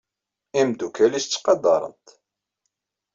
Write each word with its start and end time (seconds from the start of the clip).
Imeddukal-nnes 0.59 1.25
ttqadaren-t. 1.25 2.07